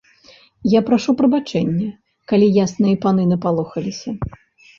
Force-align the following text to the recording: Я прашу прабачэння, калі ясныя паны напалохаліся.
Я 0.71 0.79
прашу 0.87 1.13
прабачэння, 1.19 1.89
калі 2.33 2.47
ясныя 2.65 2.95
паны 3.05 3.23
напалохаліся. 3.35 4.09